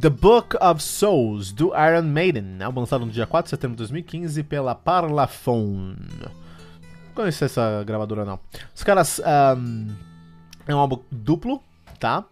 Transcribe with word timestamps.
The 0.00 0.10
Book 0.10 0.56
of 0.60 0.80
Souls, 0.80 1.50
do 1.50 1.72
Iron 1.74 2.02
Maiden, 2.02 2.62
álbum 2.62 2.80
lançado 2.80 3.04
no 3.04 3.10
dia 3.10 3.26
4 3.26 3.46
de 3.46 3.50
setembro 3.50 3.74
de 3.74 3.78
2015 3.78 4.44
pela 4.44 4.72
Parlophone. 4.72 5.96
Não 6.20 7.14
conheci 7.14 7.42
essa 7.42 7.82
gravadora 7.84 8.24
não. 8.24 8.38
Os 8.72 8.84
caras. 8.84 9.20
Um, 9.56 9.88
é 10.68 10.74
um 10.74 10.78
álbum 10.78 11.00
duplo, 11.10 11.60
tá? 11.98 12.24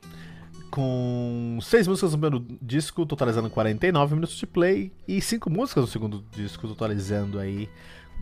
Com 0.70 1.58
seis 1.60 1.88
músicas 1.88 2.12
no 2.12 2.18
primeiro 2.18 2.46
disco, 2.62 3.04
totalizando 3.04 3.50
49 3.50 4.14
minutos 4.14 4.36
de 4.36 4.46
play, 4.46 4.92
e 5.08 5.20
cinco 5.20 5.50
músicas 5.50 5.82
no 5.82 5.90
segundo 5.90 6.24
disco, 6.30 6.68
totalizando 6.68 7.40
aí 7.40 7.68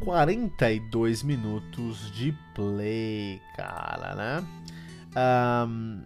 42 0.00 1.22
minutos 1.22 2.10
de 2.12 2.34
play, 2.54 3.43
cara, 3.56 4.15
né? 4.15 4.44
Um, 5.69 6.00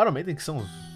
Iron 0.00 0.12
Maiden, 0.12 0.34
que 0.34 0.42
são 0.42 0.56
os 0.58 0.95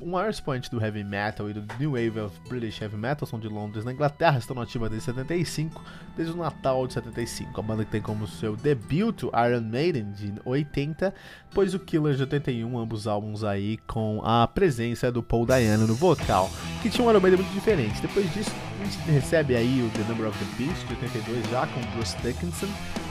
o 0.00 0.06
maior 0.06 0.30
expoente 0.30 0.70
do 0.70 0.82
heavy 0.82 1.04
metal 1.04 1.50
e 1.50 1.52
do 1.52 1.62
New 1.78 1.90
Wave 1.90 2.20
of 2.20 2.40
British 2.48 2.80
Heavy 2.80 2.96
Metal 2.96 3.28
são 3.28 3.38
de 3.38 3.48
Londres, 3.48 3.84
na 3.84 3.92
Inglaterra, 3.92 4.38
estão 4.38 4.56
nativa 4.56 4.88
desde 4.88 5.06
75, 5.06 5.82
desde 6.16 6.32
o 6.32 6.36
Natal 6.38 6.86
de 6.86 6.94
75. 6.94 7.60
A 7.60 7.62
banda 7.62 7.84
que 7.84 7.90
tem 7.90 8.00
como 8.00 8.26
seu 8.26 8.56
debut 8.56 9.24
Iron 9.24 9.60
Maiden 9.60 10.10
de 10.12 10.32
80, 10.44 11.14
pois 11.52 11.74
o 11.74 11.78
Killer 11.78 12.14
de 12.14 12.22
81, 12.22 12.78
ambos 12.78 13.06
álbuns 13.06 13.44
aí 13.44 13.76
com 13.86 14.22
a 14.24 14.46
presença 14.46 15.12
do 15.12 15.22
Paul 15.22 15.44
Dayano 15.44 15.86
no 15.86 15.94
vocal, 15.94 16.50
que 16.80 16.88
tinha 16.88 17.06
um 17.06 17.10
Iron 17.10 17.20
Maiden 17.20 17.40
muito 17.40 17.52
diferente. 17.52 18.00
Depois 18.00 18.32
disso, 18.32 18.50
a 18.80 18.84
gente 18.84 18.98
recebe 19.10 19.54
aí 19.54 19.82
o 19.82 19.90
The 19.90 20.08
Number 20.08 20.28
of 20.28 20.38
the 20.38 20.64
Beast 20.64 20.86
de 20.86 20.94
82 20.94 21.50
já 21.50 21.66
com 21.66 21.80
Bruce 21.94 22.16
Dickinson 22.22 22.68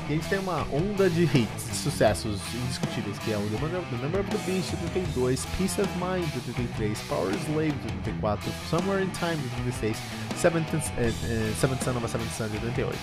e 0.10 0.14
gente 0.14 0.30
tem 0.30 0.40
uma 0.40 0.66
onda 0.72 1.10
de 1.10 1.24
hits, 1.24 1.70
de 1.70 1.76
sucessos 1.76 2.40
indiscutíveis, 2.54 3.20
que 3.20 3.34
é 3.34 3.38
o 3.38 3.42
The 3.42 3.98
Number, 4.02 4.22
of 4.22 4.30
the 4.30 4.38
Beast 4.50 4.70
de 4.70 4.86
82, 4.86 5.46
Peace 5.58 5.82
of 5.82 5.90
Mind 6.00 6.26
de 6.32 6.50
83, 6.52 6.98
Power 7.10 7.34
Slave 7.34 7.72
de 7.72 8.12
84, 8.12 8.52
Somewhere 8.70 9.04
in 9.04 9.10
Time 9.10 9.36
de 9.36 9.48
86, 9.68 9.98
Seventh, 10.38 10.74
uh, 10.74 10.78
uh, 10.78 11.56
Seventh 11.56 11.84
Son 11.84 11.98
of 11.98 12.06
a 12.06 12.08
Seventh 12.08 12.32
Son 12.32 12.48
de 12.48 12.58
88. 12.58 12.98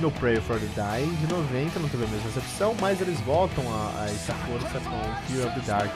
No 0.00 0.10
Prayer 0.10 0.40
for 0.40 0.58
the 0.58 0.66
Die 0.66 1.06
de 1.20 1.32
90, 1.32 1.78
não 1.78 1.88
teve 1.88 2.04
a 2.04 2.08
mesma 2.08 2.26
recepção, 2.26 2.74
mas 2.80 3.00
eles 3.00 3.20
voltam 3.20 3.64
a, 3.72 4.02
a 4.02 4.04
essa 4.06 4.34
força 4.34 4.80
com 4.80 5.32
Fear 5.32 5.46
of 5.46 5.60
the 5.60 5.66
Dark 5.66 5.92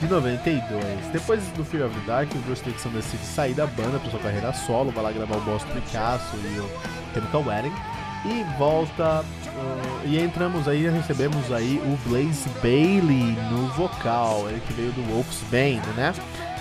de 0.00 0.06
92. 0.06 0.84
Depois 1.12 1.42
do 1.48 1.64
Fear 1.64 1.86
of 1.86 2.00
the 2.00 2.06
Dark, 2.06 2.34
o 2.34 2.38
Bruce 2.38 2.64
Dixon 2.64 2.90
decide 2.90 3.24
sair 3.24 3.52
da 3.52 3.66
banda 3.66 3.98
para 3.98 4.10
sua 4.10 4.20
carreira 4.20 4.54
solo, 4.54 4.90
vai 4.90 5.04
lá 5.04 5.12
gravar 5.12 5.36
o 5.36 5.40
Boss 5.42 5.64
Picasso 5.64 6.34
e 6.36 6.60
o 6.60 6.68
Chemical 7.12 7.44
Wedding 7.46 7.97
e 8.24 8.44
volta 8.58 9.22
uh, 9.22 10.06
e 10.06 10.18
entramos 10.18 10.66
aí 10.68 10.88
recebemos 10.88 11.52
aí 11.52 11.80
o 11.84 12.08
Blaze 12.08 12.48
Bailey 12.62 13.36
no 13.50 13.68
vocal 13.68 14.48
ele 14.48 14.60
que 14.66 14.72
veio 14.72 14.92
do 14.92 15.02
Wolf's 15.12 15.42
Band 15.50 15.82
né 15.94 16.12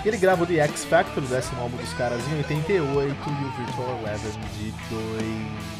ele 0.05 0.17
grava 0.17 0.43
o 0.43 0.45
The 0.45 0.59
X 0.59 0.85
Factor 0.85 1.23
o 1.23 1.27
décimo 1.27 1.61
álbum 1.61 1.77
dos 1.77 1.93
caras 1.93 2.21
em 2.29 2.37
88 2.37 2.75
e 2.75 3.45
o 3.45 3.65
Virtual 3.65 3.99
Eleven 3.99 4.31
de 4.57 4.71
2 4.89 5.77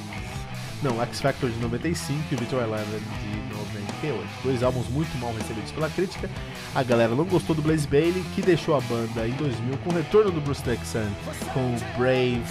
não, 0.84 1.02
X 1.02 1.22
Factor 1.22 1.50
de 1.50 1.58
95 1.58 2.24
e 2.32 2.36
o 2.36 2.38
Virtual 2.38 2.62
Eleven 2.62 3.00
de 3.00 3.56
98. 3.56 4.24
Dois 4.44 4.62
álbuns 4.62 4.88
muito 4.90 5.18
mal 5.18 5.34
recebidos 5.34 5.72
pela 5.72 5.90
crítica. 5.90 6.30
A 6.76 6.84
galera 6.84 7.16
não 7.16 7.26
gostou 7.26 7.56
do 7.56 7.64
Blaze 7.64 7.88
Bailey, 7.88 8.24
que 8.36 8.44
deixou 8.44 8.76
a 8.76 8.82
banda 8.82 9.28
em 9.28 9.32
2000 9.32 9.78
com 9.80 9.90
o 9.90 9.94
retorno 9.94 10.32
do 10.32 10.40
Bruce 10.40 10.62
Dixon 10.62 11.10
com 11.52 11.76
Brave 11.98 12.44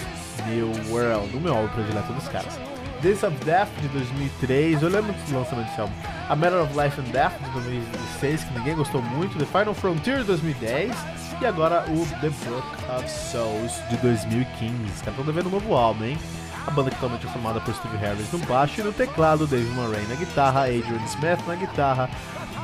New 0.49 0.71
World, 0.89 1.35
o 1.37 1.39
meu 1.39 1.55
álbum 1.55 1.69
predileto 1.69 2.11
dos 2.11 2.27
caras. 2.27 2.59
Days 3.01 3.23
of 3.23 3.35
Death 3.45 3.69
de 3.81 3.87
2003, 3.89 4.81
eu 4.81 4.89
lembro 4.89 5.13
do 5.13 5.37
lançamento 5.37 5.67
desse 5.67 5.81
álbum. 5.81 5.93
A 6.29 6.35
Matter 6.35 6.61
of 6.63 6.73
Life 6.79 6.99
and 6.99 7.11
Death 7.11 7.33
de 7.43 7.49
2006, 7.51 8.43
que 8.43 8.53
ninguém 8.57 8.75
gostou 8.75 9.01
muito. 9.01 9.37
The 9.37 9.45
Final 9.45 9.73
Frontier 9.73 10.19
de 10.19 10.23
2010. 10.25 10.91
E 11.39 11.45
agora 11.45 11.85
o 11.89 12.05
The 12.19 12.29
Book 12.29 12.67
of 12.97 13.09
Souls 13.09 13.73
de 13.89 13.97
2015. 13.97 14.73
Os 14.73 15.01
caras 15.01 15.19
estão 15.19 15.25
devendo 15.25 15.47
um 15.47 15.51
novo 15.51 15.75
álbum, 15.75 16.05
hein? 16.05 16.17
A 16.65 16.71
banda 16.71 16.89
que 16.89 16.95
totalmente 16.95 17.27
é 17.27 17.29
formada 17.29 17.61
por 17.61 17.73
Steve 17.75 17.97
Harris 17.97 18.31
no 18.31 18.39
baixo 18.39 18.81
e 18.81 18.83
no 18.83 18.91
teclado, 18.91 19.45
Dave 19.45 19.69
Murray 19.71 20.05
na 20.07 20.15
guitarra, 20.15 20.63
Adrian 20.63 21.05
Smith 21.05 21.39
na 21.47 21.55
guitarra, 21.55 22.09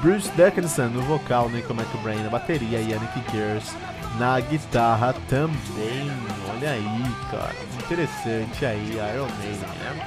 Bruce 0.02 0.30
Dickinson 0.32 0.88
no 0.88 1.02
vocal, 1.04 1.50
Nico 1.50 1.74
McBrain 1.74 2.22
na 2.24 2.30
bateria 2.30 2.80
e 2.80 2.92
Yannick 2.92 3.32
Gears 3.32 3.74
na 4.18 4.40
guitarra 4.40 5.14
também. 5.28 6.12
Olha 6.50 6.72
aí, 6.72 7.16
cara, 7.32 7.56
interessante 7.80 8.66
aí, 8.66 8.92
Iron 8.92 9.28
Maiden, 9.40 9.70
né? 9.80 10.06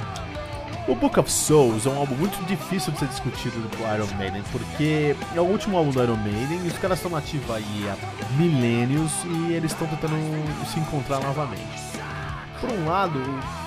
O 0.88 0.94
Book 0.94 1.18
of 1.18 1.28
Souls 1.28 1.84
é 1.84 1.88
um 1.88 1.98
álbum 1.98 2.14
muito 2.14 2.40
difícil 2.46 2.92
de 2.92 3.00
ser 3.00 3.08
discutido 3.08 3.56
do 3.58 3.94
Iron 3.94 4.06
Maiden, 4.16 4.44
porque 4.52 5.16
é 5.34 5.40
o 5.40 5.44
último 5.44 5.76
álbum 5.76 5.90
do 5.90 6.00
Iron 6.00 6.16
Maiden 6.16 6.60
e 6.64 6.68
os 6.68 6.78
caras 6.78 6.98
estão 6.98 7.10
nativos 7.10 7.50
aí 7.50 7.88
há 7.88 7.96
milênios 8.38 9.10
e 9.24 9.52
eles 9.52 9.72
estão 9.72 9.88
tentando 9.88 10.14
se 10.72 10.78
encontrar 10.78 11.18
novamente. 11.18 11.96
por 12.60 12.70
um 12.70 12.86
lado, 12.86 13.20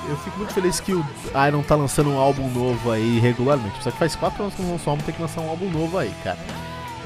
eu 0.08 0.18
fico 0.18 0.38
muito 0.38 0.54
feliz 0.54 0.80
que 0.80 0.94
o 0.94 1.06
Iron 1.48 1.62
tá 1.62 1.76
lançando 1.76 2.10
um 2.10 2.18
álbum 2.18 2.50
novo 2.50 2.92
aí 2.92 3.20
regularmente. 3.20 3.84
Só 3.84 3.92
que 3.92 3.98
faz 3.98 4.16
4 4.16 4.42
anos 4.42 4.56
que 4.56 4.62
não 4.62 4.72
lançou 4.72 4.92
um 4.92 4.96
álbum, 4.96 5.04
tem 5.04 5.16
que 5.16 5.22
lançar 5.22 5.42
um 5.42 5.50
álbum 5.50 5.70
novo 5.70 5.98
aí, 5.98 6.14
cara. 6.24 6.38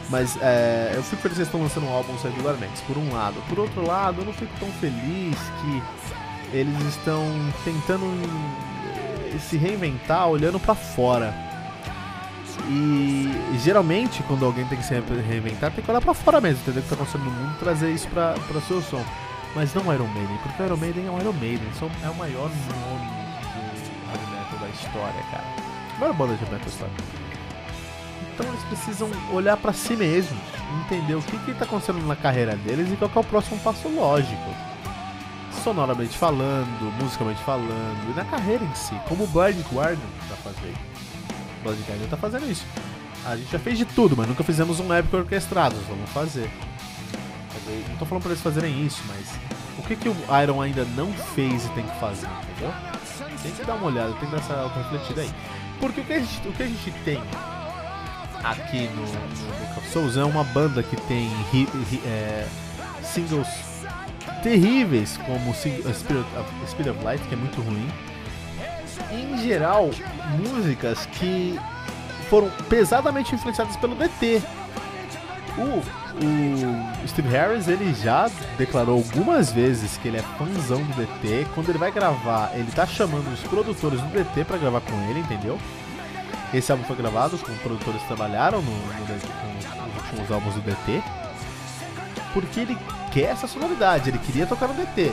Mas 0.10 0.38
é, 0.42 0.94
eu 0.96 1.04
fico 1.04 1.22
feliz 1.22 1.36
que 1.36 1.42
eles 1.42 1.48
estão 1.48 1.62
lançando 1.62 1.88
álbuns 1.88 2.22
regularmente, 2.22 2.82
por 2.88 2.98
um 2.98 3.14
lado. 3.14 3.42
Por 3.48 3.60
outro 3.60 3.86
lado, 3.86 4.22
eu 4.22 4.26
não 4.26 4.34
fico 4.34 4.52
tão 4.60 4.70
feliz 4.74 5.38
que 5.62 5.84
eles 6.56 6.80
estão 6.88 7.26
tentando 7.64 8.06
se 9.40 9.58
reinventar 9.58 10.28
olhando 10.28 10.60
para 10.60 10.76
fora. 10.76 11.34
E 12.70 13.58
geralmente, 13.64 14.24
quando 14.24 14.46
alguém 14.46 14.66
tem 14.66 14.78
que 14.78 14.86
se 14.86 14.94
reinventar, 14.94 15.72
tem 15.72 15.84
que 15.84 15.90
olhar 15.90 16.02
pra 16.02 16.14
fora 16.14 16.40
mesmo, 16.40 16.62
entender 16.62 16.80
o 16.80 16.84
que 16.84 16.90
tá 16.90 16.96
acontecendo 16.96 17.26
no 17.26 17.32
mundo 17.32 17.56
e 17.56 17.60
trazer 17.60 17.92
isso 17.92 18.08
pra, 18.08 18.34
pra 18.48 18.62
seu 18.62 18.82
som. 18.82 19.04
Mas 19.56 19.74
não 19.74 19.94
Iron 19.94 20.08
Maiden, 20.08 20.38
porque 20.42 20.62
o 20.62 20.66
Iron 20.66 20.78
Maiden 20.78 21.08
é 21.08 21.10
o 21.10 21.20
Iron 21.20 21.34
Maiden, 21.34 21.68
é 22.04 22.10
o 22.10 22.16
maior 22.16 22.50
nome 22.50 23.08
do 23.54 24.12
heavy 24.12 24.32
metal 24.32 24.60
da 24.60 24.68
história, 24.70 25.24
cara. 25.32 25.44
A 25.96 26.00
maior 26.00 26.14
banda 26.14 26.36
de 26.36 26.44
heavy 26.44 26.54
metal 26.54 26.66
da 26.66 26.72
história. 26.72 27.23
Então 28.32 28.48
eles 28.48 28.64
precisam 28.64 29.10
olhar 29.32 29.58
para 29.58 29.74
si 29.74 29.96
mesmos, 29.96 30.40
entender 30.86 31.16
o 31.16 31.22
que 31.22 31.52
está 31.52 31.66
acontecendo 31.66 32.06
na 32.06 32.16
carreira 32.16 32.56
deles 32.56 32.92
e 32.92 32.96
qual 32.96 33.12
é 33.14 33.20
o 33.20 33.24
próximo 33.24 33.60
passo 33.60 33.90
lógico. 33.90 34.56
Sonoramente 35.64 36.18
falando, 36.18 36.94
musicalmente 37.02 37.42
falando, 37.44 38.12
e 38.12 38.16
na 38.16 38.26
carreira 38.26 38.64
em 38.64 38.76
si, 38.76 38.96
como 39.08 39.26
o 39.26 39.28
Blind 39.28 39.60
Guardian 39.72 40.00
está 40.24 40.36
fazendo. 40.38 40.78
O 41.60 41.64
Blind 41.64 41.88
Guardian 41.88 42.06
está 42.06 42.18
fazendo 42.18 42.50
isso. 42.50 42.66
A 43.26 43.36
gente 43.38 43.52
já 43.52 43.60
fez 43.60 43.78
de 43.78 43.86
tudo, 43.86 44.18
mas 44.18 44.28
nunca 44.28 44.44
fizemos 44.44 44.80
um 44.80 44.94
épico 44.94 45.18
orquestrado, 45.18 45.76
vamos 45.88 46.10
fazer. 46.10 46.50
Não 47.90 47.98
tô 47.98 48.06
falando 48.06 48.24
pra 48.24 48.32
eles 48.32 48.44
fazerem 48.44 48.86
isso, 48.86 49.02
mas 49.08 49.40
o 49.78 49.84
que, 49.84 49.96
que 49.96 50.10
o 50.10 50.16
Iron 50.42 50.62
ainda 50.62 50.84
não 50.98 51.14
fez 51.14 51.66
e 51.66 51.70
tem 51.70 51.86
que 51.86 52.00
fazer, 52.00 52.28
entendeu? 52.28 52.74
Tem 53.42 53.52
que 53.52 53.64
dar 53.64 53.76
uma 53.76 53.88
olhada, 53.88 54.14
tem 54.14 54.30
que 54.30 54.36
dar 54.36 54.42
essa 54.42 54.68
refletida 54.76 55.22
aí. 55.22 55.32
Porque 55.80 56.02
o 56.02 56.04
que 56.04 56.14
a 56.14 56.20
gente, 56.20 56.48
o 56.48 56.52
que 56.52 56.64
a 56.64 56.68
gente 56.68 56.92
tem 57.06 57.22
aqui 58.44 58.90
no, 58.90 59.02
no 59.76 59.92
Souls 59.92 60.18
é 60.18 60.24
uma 60.24 60.44
banda 60.44 60.84
que 60.84 60.96
tem 61.08 61.30
ri, 61.52 61.68
ri, 61.90 62.02
é, 62.06 62.48
singles 63.02 63.48
terríveis, 64.42 65.18
como 65.26 65.54
Spirit 65.54 66.28
of, 66.38 66.50
Spirit 66.68 66.90
of 66.90 67.04
Light, 67.04 67.24
que 67.28 67.34
é 67.34 67.38
muito 67.38 67.62
ruim. 67.62 67.88
Em 69.12 69.38
geral, 69.38 69.90
músicas 70.38 71.06
que 71.06 71.58
foram 72.30 72.50
pesadamente 72.70 73.34
influenciadas 73.34 73.76
pelo 73.78 73.96
DT. 73.96 74.42
O, 75.58 77.04
o 77.04 77.08
Steve 77.08 77.30
Harris 77.30 77.68
ele 77.68 77.94
já 77.94 78.30
declarou 78.58 78.98
algumas 78.98 79.52
vezes 79.52 79.98
que 79.98 80.08
ele 80.08 80.18
é 80.18 80.24
fãzão 80.38 80.84
do 80.84 80.94
DT. 80.94 81.48
Quando 81.54 81.70
ele 81.70 81.78
vai 81.78 81.92
gravar, 81.92 82.52
ele 82.56 82.72
tá 82.72 82.86
chamando 82.86 83.32
os 83.32 83.40
produtores 83.42 84.02
do 84.02 84.08
DT 84.08 84.46
para 84.46 84.58
gravar 84.58 84.82
com 84.82 85.10
ele, 85.10 85.20
entendeu? 85.20 85.60
Esse 86.54 86.72
álbum 86.72 86.84
foi 86.84 86.96
gravado 86.96 87.38
com 87.40 87.52
produtores 87.58 88.00
que 88.02 88.08
trabalharam 88.08 88.62
no, 88.62 88.72
no, 88.72 88.78
no, 88.78 89.86
nos 89.88 90.04
últimos 90.04 90.32
álbuns 90.32 90.54
do 90.54 90.62
DT. 90.62 91.02
Porque 92.32 92.60
ele 92.60 92.78
quer 93.12 93.32
essa 93.32 93.48
sonoridade, 93.48 94.10
ele 94.10 94.20
queria 94.20 94.46
tocar 94.46 94.68
no 94.68 94.76
DT. 94.76 95.12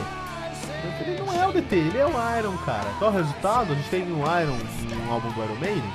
Ele 0.99 1.19
não 1.19 1.33
é 1.33 1.47
o 1.47 1.51
DT, 1.51 1.75
ele 1.75 1.97
é 1.97 2.05
o 2.05 2.37
Iron, 2.37 2.55
cara. 2.65 2.89
Qual 2.99 3.11
o 3.11 3.15
resultado? 3.15 3.73
A 3.73 3.75
gente 3.75 3.89
tem 3.89 4.03
um 4.03 4.19
Iron, 4.19 4.57
um 5.07 5.11
álbum 5.11 5.31
do 5.31 5.43
Iron 5.43 5.55
Maiden, 5.55 5.93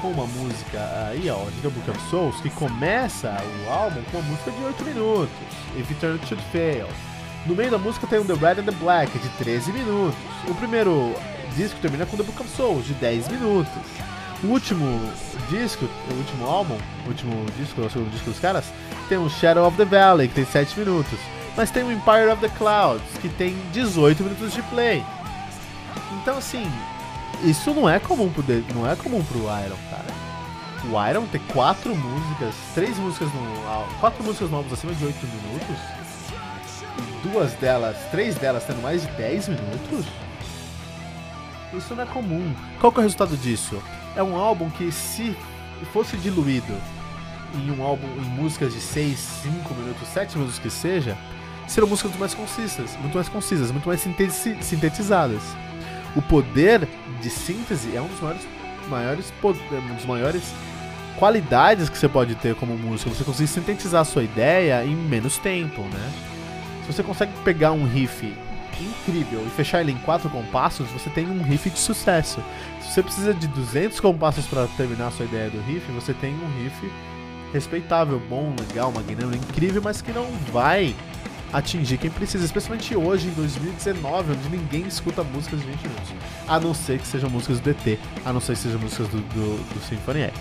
com 0.00 0.08
uma 0.08 0.26
música 0.26 0.78
aí, 1.10 1.28
ó, 1.28 1.44
The 1.62 1.68
Book 1.68 1.90
of 1.90 2.00
Souls, 2.08 2.40
que 2.40 2.50
começa 2.50 3.36
o 3.66 3.70
álbum 3.70 4.02
com 4.10 4.18
uma 4.18 4.28
música 4.28 4.50
de 4.50 4.62
8 4.62 4.84
minutos, 4.84 5.30
If 5.76 5.90
Eternity 5.90 6.26
Should 6.26 6.44
Fail. 6.50 6.86
No 7.46 7.54
meio 7.54 7.70
da 7.70 7.78
música 7.78 8.06
tem 8.06 8.18
um 8.18 8.24
The 8.24 8.34
Red 8.34 8.60
and 8.60 8.64
the 8.64 8.72
Black, 8.72 9.18
de 9.18 9.28
13 9.30 9.72
minutos. 9.72 10.18
O 10.48 10.54
primeiro 10.54 11.14
disco 11.56 11.78
termina 11.80 12.06
com 12.06 12.16
The 12.16 12.22
Book 12.22 12.40
of 12.40 12.50
Souls, 12.50 12.86
de 12.86 12.94
10 12.94 13.28
minutos. 13.28 13.72
O 14.42 14.48
último 14.48 15.12
disco, 15.50 15.84
o 16.10 16.14
último 16.14 16.46
álbum, 16.46 16.78
o 17.04 17.08
último 17.08 17.44
disco, 17.56 17.80
o 17.80 17.90
segundo 17.90 18.10
disco 18.10 18.30
dos 18.30 18.38
caras, 18.38 18.66
tem 19.08 19.18
o 19.18 19.28
Shadow 19.28 19.66
of 19.66 19.76
the 19.76 19.84
Valley, 19.84 20.28
que 20.28 20.34
tem 20.34 20.44
7 20.44 20.78
minutos. 20.78 21.18
Mas 21.56 21.72
tem 21.72 21.82
o 21.82 21.90
Empire 21.90 22.28
of 22.32 22.40
the 22.40 22.48
Clouds, 22.56 23.18
que 23.20 23.28
tem 23.28 23.56
18 23.72 24.22
minutos 24.22 24.52
de 24.52 24.62
play. 24.62 25.04
Então 26.22 26.38
assim, 26.38 26.70
isso 27.42 27.74
não 27.74 27.90
é 27.90 27.98
comum 27.98 28.30
pro, 28.30 28.44
não 28.72 28.88
é 28.88 28.94
comum 28.94 29.24
pro 29.24 29.40
Iron, 29.40 29.76
cara. 29.90 30.18
O 30.84 31.10
Iron 31.10 31.26
ter 31.26 31.40
quatro 31.52 31.96
músicas, 31.96 32.54
três 32.74 32.96
músicas 32.96 33.28
no. 33.32 33.98
quatro 33.98 34.22
músicas 34.22 34.50
novas 34.50 34.72
acima 34.72 34.94
de 34.94 35.04
8 35.04 35.18
minutos. 35.26 35.76
E 36.96 37.28
duas 37.28 37.52
delas, 37.54 37.96
três 38.12 38.36
delas 38.36 38.62
tendo 38.64 38.80
mais 38.80 39.02
de 39.02 39.08
10 39.08 39.48
minutos. 39.48 40.06
Isso 41.74 41.94
não 41.94 42.04
é 42.04 42.06
comum. 42.06 42.54
Qual 42.80 42.92
que 42.92 42.98
é 42.98 43.00
o 43.00 43.02
resultado 43.02 43.36
disso? 43.36 43.82
É 44.16 44.22
um 44.22 44.36
álbum 44.36 44.70
que 44.70 44.90
se 44.90 45.36
fosse 45.92 46.16
diluído 46.16 46.74
em 47.54 47.70
um 47.70 47.82
álbum 47.82 48.06
em 48.06 48.28
músicas 48.30 48.74
de 48.74 48.80
6, 48.80 49.18
5 49.18 49.74
minutos, 49.74 50.08
7 50.08 50.36
minutos 50.36 50.58
que 50.58 50.68
seja, 50.68 51.16
seriam 51.66 51.88
músicas 51.88 52.10
muito 52.10 52.20
mais 52.20 52.34
concisas, 52.34 52.96
muito 53.00 53.14
mais 53.14 53.28
concisas, 53.28 53.70
muito 53.70 53.88
mais 53.88 54.00
sintetizadas. 54.60 55.42
O 56.16 56.22
poder 56.22 56.88
de 57.20 57.30
síntese 57.30 57.96
é 57.96 58.02
um 58.02 58.08
dos 58.08 58.20
maiores, 58.20 58.46
maiores, 58.88 59.32
um 59.42 59.94
dos 59.94 60.04
maiores 60.04 60.42
qualidades 61.18 61.88
que 61.88 61.98
você 61.98 62.08
pode 62.08 62.34
ter 62.36 62.54
como 62.54 62.76
músico. 62.76 63.10
Você 63.10 63.24
consegue 63.24 63.48
sintetizar 63.48 64.02
a 64.02 64.04
sua 64.04 64.22
ideia 64.22 64.84
em 64.84 64.94
menos 64.94 65.38
tempo, 65.38 65.82
né? 65.82 66.12
Se 66.86 66.92
você 66.92 67.02
consegue 67.02 67.32
pegar 67.44 67.72
um 67.72 67.86
riff 67.86 68.32
incrível 68.82 69.44
e 69.46 69.50
fechar 69.50 69.80
ele 69.80 69.92
em 69.92 69.98
quatro 69.98 70.28
compassos, 70.30 70.88
você 70.88 71.10
tem 71.10 71.28
um 71.28 71.42
riff 71.42 71.68
de 71.70 71.78
sucesso. 71.78 72.42
Se 72.80 72.92
você 72.92 73.02
precisa 73.02 73.34
de 73.34 73.46
200 73.48 74.00
compassos 74.00 74.46
para 74.46 74.66
terminar 74.76 75.08
a 75.08 75.10
sua 75.10 75.26
ideia 75.26 75.50
do 75.50 75.60
riff, 75.62 75.90
você 75.92 76.14
tem 76.14 76.34
um 76.34 76.62
riff 76.62 76.90
respeitável, 77.52 78.20
bom, 78.28 78.54
legal, 78.68 78.90
uma 78.90 79.02
incrível, 79.36 79.80
mas 79.82 80.02
que 80.02 80.12
não 80.12 80.26
vai 80.52 80.94
atingir 81.52 81.96
quem 81.96 82.10
precisa, 82.10 82.44
especialmente 82.44 82.94
hoje, 82.94 83.28
em 83.28 83.32
2019, 83.32 84.32
onde 84.32 84.48
ninguém 84.50 84.86
escuta 84.86 85.22
músicas 85.22 85.60
de 85.60 85.66
20 85.66 85.82
minutos. 85.82 86.10
A 86.46 86.60
não 86.60 86.74
ser 86.74 86.98
que 86.98 87.06
sejam 87.06 87.30
músicas 87.30 87.60
do 87.60 87.72
DT, 87.72 87.98
a 88.24 88.32
não 88.32 88.40
ser 88.40 88.52
que 88.52 88.58
sejam 88.58 88.78
músicas 88.80 89.08
do, 89.08 89.18
do, 89.18 89.74
do 89.74 89.86
Symphony 89.88 90.22
X. 90.22 90.34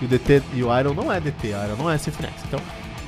E 0.00 0.04
o 0.04 0.08
DT 0.08 0.42
e 0.54 0.62
o 0.62 0.78
Iron 0.78 0.94
não 0.94 1.12
é 1.12 1.20
DT, 1.20 1.48
o 1.48 1.64
Iron 1.64 1.76
não 1.76 1.90
é 1.90 1.98
Symphony 1.98 2.28
X. 2.28 2.44
Então, 2.46 2.60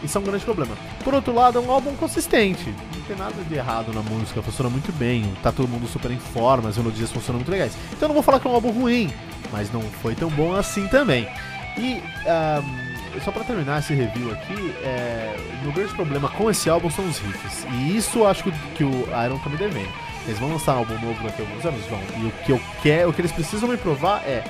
isso 0.03 0.17
é 0.17 0.21
um 0.21 0.25
grande 0.25 0.45
problema. 0.45 0.77
Por 1.03 1.15
outro 1.15 1.35
lado, 1.35 1.59
é 1.59 1.61
um 1.61 1.71
álbum 1.71 1.95
consistente. 1.97 2.75
Tem 3.11 3.19
nada 3.19 3.43
de 3.43 3.55
errado 3.57 3.93
na 3.93 4.03
música, 4.03 4.41
funciona 4.41 4.71
muito 4.71 4.93
bem. 4.93 5.25
Tá 5.43 5.51
todo 5.51 5.67
mundo 5.67 5.89
super 5.89 6.13
em 6.13 6.19
forma, 6.21 6.69
as 6.69 6.79
melodias 6.79 7.11
funcionam 7.11 7.41
muito 7.41 7.51
legais. 7.51 7.77
Então 7.93 8.07
não 8.07 8.15
vou 8.15 8.23
falar 8.23 8.39
que 8.39 8.47
é 8.47 8.51
um 8.51 8.55
álbum 8.55 8.71
ruim, 8.71 9.13
mas 9.51 9.69
não 9.73 9.83
foi 9.83 10.15
tão 10.15 10.31
bom 10.31 10.55
assim 10.55 10.87
também. 10.87 11.29
E 11.77 12.01
um, 12.25 13.21
só 13.25 13.33
para 13.33 13.43
terminar 13.43 13.81
esse 13.81 13.93
review 13.95 14.31
aqui, 14.31 14.73
é, 14.85 15.37
meu 15.61 15.73
grande 15.73 15.93
problema 15.93 16.29
com 16.29 16.49
esse 16.49 16.71
álbum 16.71 16.89
são 16.89 17.05
os 17.09 17.19
riffs. 17.19 17.67
E 17.73 17.97
isso 17.97 18.21
eu 18.21 18.29
acho 18.29 18.45
que, 18.77 18.85
o 18.85 19.09
Iron 19.25 19.39
tá 19.39 19.51
me. 19.51 19.89
Eles 20.27 20.39
vão 20.39 20.53
lançar 20.53 20.77
um 20.77 20.79
álbum 20.79 20.95
novo 21.05 21.21
daqui 21.25 21.43
a 21.43 21.45
alguns 21.45 21.65
anos? 21.65 21.85
Vão. 21.87 22.01
E 22.17 22.27
o 22.27 22.31
que 22.45 22.53
eu 22.53 22.61
quero, 22.81 23.11
o 23.11 23.13
que 23.13 23.23
eles 23.23 23.33
precisam 23.33 23.69
me 23.69 23.77
provar 23.77 24.23
é. 24.25 24.45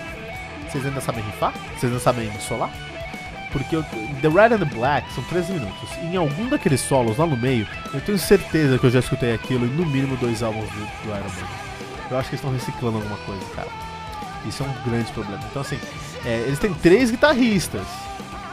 Vocês 0.69 0.85
ainda 0.85 1.01
sabem 1.01 1.25
riffar? 1.25 1.55
Vocês 1.79 1.91
ainda 1.91 1.99
sabem 1.99 2.31
solar? 2.41 2.71
Porque 3.53 3.75
eu, 3.75 3.83
The 3.83 4.29
Red 4.29 4.55
and 4.55 4.59
the 4.59 4.65
Black 4.65 5.13
são 5.13 5.25
13 5.25 5.53
minutos. 5.53 5.91
Em 6.03 6.17
algum 6.17 6.49
daqueles 6.49 6.81
solos 6.81 7.17
lá 7.17 7.27
no 7.27 7.37
meio, 7.37 7.67
eu 7.93 8.01
tenho 8.01 8.19
certeza 8.19 8.79
que 8.79 8.87
eu 8.87 8.91
já 8.91 9.01
escutei 9.01 9.33
aquilo 9.33 9.67
em 9.67 9.71
no 9.71 9.85
mínimo 9.85 10.17
dois 10.17 10.43
álbuns 10.43 10.69
do, 10.71 10.79
do 10.79 11.09
Iron 11.09 11.25
Man. 11.25 11.49
Eu 12.11 12.19
acho 12.19 12.29
que 12.29 12.35
eles 12.35 12.45
estão 12.45 12.53
reciclando 12.53 12.99
alguma 12.99 13.17
coisa, 13.19 13.45
cara. 13.55 13.69
Isso 14.47 14.63
é 14.63 14.67
um 14.67 14.91
grande 14.91 15.13
problema. 15.13 15.43
Então, 15.51 15.63
assim, 15.63 15.79
é, 16.25 16.45
eles 16.47 16.59
têm 16.59 16.73
três 16.75 17.11
guitarristas 17.11 17.87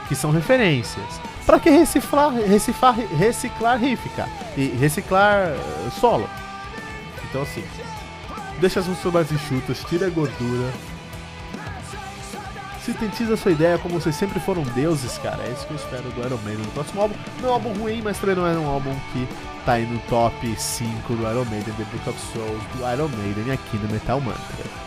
que 0.07 0.15
são 0.15 0.31
referências. 0.31 1.21
Pra 1.45 1.59
que 1.59 1.69
reciclar, 1.69 2.33
reciclar, 2.33 2.95
reciclar 2.95 3.79
riff, 3.79 4.09
cara? 4.09 4.29
E 4.55 4.67
reciclar 4.67 5.49
uh, 5.49 5.91
solo. 5.91 6.29
Então, 7.29 7.41
assim, 7.41 7.63
deixa 8.59 8.79
as 8.79 8.87
músicas 8.87 9.13
mais 9.13 9.31
enxutas, 9.31 9.83
tira 9.87 10.07
a 10.07 10.09
gordura, 10.09 10.71
Sintetiza 12.87 13.35
sua 13.35 13.51
ideia 13.51 13.77
como 13.77 13.99
vocês 13.99 14.15
sempre 14.15 14.39
foram 14.39 14.63
deuses, 14.63 15.17
cara. 15.17 15.43
É 15.43 15.51
isso 15.51 15.67
que 15.67 15.73
eu 15.73 15.75
espero 15.75 16.03
do 16.03 16.25
Iron 16.25 16.37
Maiden 16.45 16.63
no 16.63 16.71
próximo 16.71 17.01
álbum. 17.01 17.15
Não 17.41 17.49
é 17.49 17.51
um 17.51 17.53
álbum 17.55 17.73
ruim, 17.73 18.01
mas 18.01 18.17
também 18.17 18.33
não 18.33 18.47
é 18.47 18.57
um 18.57 18.65
álbum 18.65 18.95
que 19.11 19.27
tá 19.65 19.73
aí 19.73 19.85
no 19.85 19.99
top 20.07 20.55
5 20.57 21.13
do 21.13 21.23
Iron 21.23 21.43
Maiden, 21.43 21.73
The 21.73 21.83
Book 21.83 22.09
of 22.09 22.17
Souls 22.31 22.63
do 22.77 22.89
Iron 22.89 23.09
Maiden 23.09 23.51
aqui 23.51 23.75
no 23.75 23.91
Metal 23.91 24.21
Mantra. 24.21 24.86